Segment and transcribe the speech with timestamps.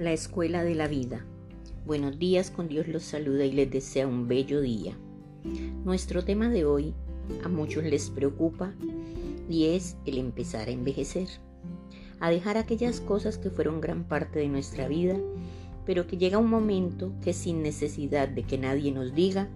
[0.00, 1.26] La escuela de la vida.
[1.84, 4.96] Buenos días, con Dios los saluda y les desea un bello día.
[5.84, 6.94] Nuestro tema de hoy
[7.44, 8.72] a muchos les preocupa
[9.46, 11.28] y es el empezar a envejecer,
[12.18, 15.18] a dejar aquellas cosas que fueron gran parte de nuestra vida,
[15.84, 19.50] pero que llega un momento que sin necesidad de que nadie nos diga,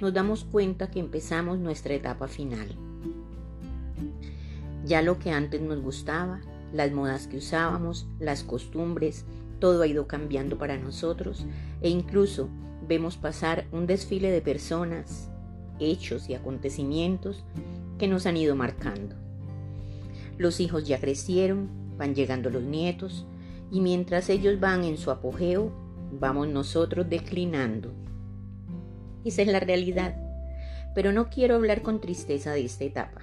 [0.00, 2.66] nos damos cuenta que empezamos nuestra etapa final.
[4.84, 6.40] Ya lo que antes nos gustaba,
[6.72, 9.24] las modas que usábamos, las costumbres,
[9.58, 11.46] todo ha ido cambiando para nosotros
[11.80, 12.48] e incluso
[12.86, 15.30] vemos pasar un desfile de personas,
[15.78, 17.44] hechos y acontecimientos
[17.98, 19.16] que nos han ido marcando.
[20.36, 23.26] Los hijos ya crecieron, van llegando los nietos
[23.70, 25.72] y mientras ellos van en su apogeo,
[26.20, 27.92] vamos nosotros declinando.
[29.24, 30.23] Esa es la realidad.
[30.94, 33.22] Pero no quiero hablar con tristeza de esta etapa.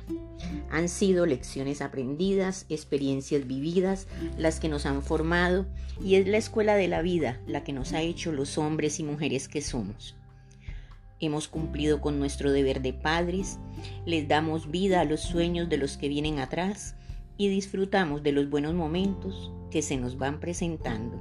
[0.70, 5.66] Han sido lecciones aprendidas, experiencias vividas, las que nos han formado
[6.04, 9.04] y es la escuela de la vida la que nos ha hecho los hombres y
[9.04, 10.16] mujeres que somos.
[11.20, 13.60] Hemos cumplido con nuestro deber de padres,
[14.06, 16.96] les damos vida a los sueños de los que vienen atrás
[17.38, 21.20] y disfrutamos de los buenos momentos que se nos van presentando,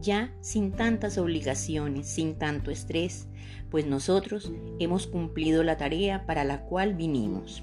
[0.00, 3.26] ya sin tantas obligaciones, sin tanto estrés,
[3.70, 7.62] pues nosotros hemos cumplido la tarea para la cual vinimos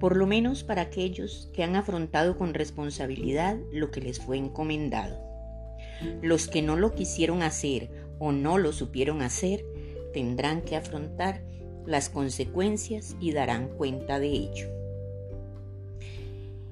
[0.00, 5.20] por lo menos para aquellos que han afrontado con responsabilidad lo que les fue encomendado.
[6.22, 9.64] Los que no lo quisieron hacer o no lo supieron hacer
[10.14, 11.42] tendrán que afrontar
[11.86, 14.68] las consecuencias y darán cuenta de ello.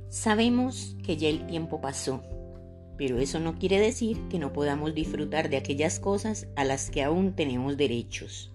[0.09, 2.23] Sabemos que ya el tiempo pasó,
[2.99, 7.05] pero eso no quiere decir que no podamos disfrutar de aquellas cosas a las que
[7.05, 8.53] aún tenemos derechos.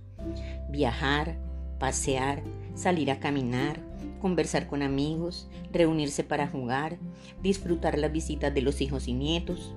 [0.69, 1.39] Viajar,
[1.79, 2.43] pasear,
[2.75, 3.79] salir a caminar,
[4.21, 6.99] conversar con amigos, reunirse para jugar,
[7.41, 9.73] disfrutar las visitas de los hijos y nietos.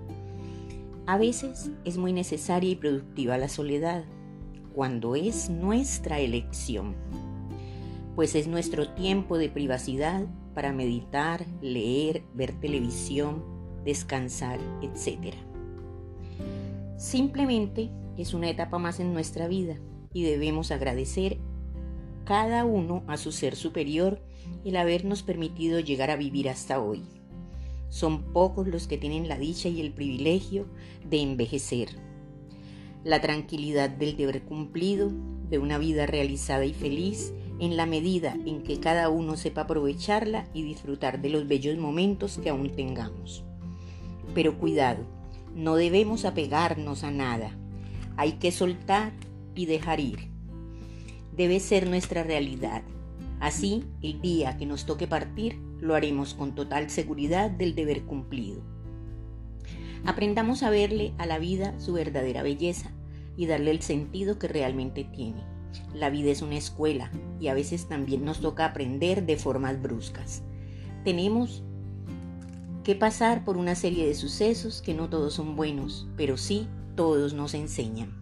[1.07, 4.05] A veces es muy necesaria y productiva la soledad,
[4.75, 6.97] cuando es nuestra elección,
[8.17, 13.56] pues es nuestro tiempo de privacidad para meditar, leer, ver televisión,
[13.87, 15.35] descansar, etc.
[16.99, 17.89] Simplemente
[18.19, 19.79] es una etapa más en nuestra vida
[20.13, 21.39] y debemos agradecer
[22.25, 24.21] cada uno a su ser superior
[24.65, 27.05] el habernos permitido llegar a vivir hasta hoy.
[27.89, 30.67] Son pocos los que tienen la dicha y el privilegio
[31.09, 31.91] de envejecer.
[33.05, 35.13] La tranquilidad del deber cumplido,
[35.49, 40.49] de una vida realizada y feliz, en la medida en que cada uno sepa aprovecharla
[40.53, 43.46] y disfrutar de los bellos momentos que aún tengamos.
[44.37, 45.05] Pero cuidado,
[45.57, 47.51] no debemos apegarnos a nada.
[48.17, 49.13] Hay que soltar
[49.57, 50.29] y dejar ir.
[51.37, 52.85] Debe ser nuestra realidad
[53.41, 58.63] Así, el día que nos toque partir, lo haremos con total seguridad del deber cumplido.
[60.07, 62.93] Aprendamos a verle a la vida su verdadera belleza
[63.37, 65.45] y darle el sentido que realmente tiene.
[65.93, 70.43] La vida es una escuela y a veces también nos toca aprender de formas bruscas.
[71.05, 71.63] Tenemos
[72.87, 77.35] que pasar por una serie de sucesos que no todos son buenos, pero sí todos
[77.35, 78.15] nos enseñan.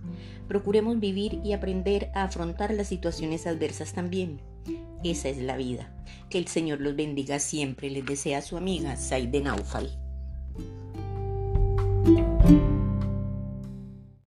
[0.48, 4.41] Procuremos vivir y aprender a afrontar las situaciones adversas también.
[5.04, 5.94] Esa es la vida.
[6.30, 7.91] Que el Señor los bendiga siempre.
[7.91, 9.98] Les desea su amiga Saide Naufal.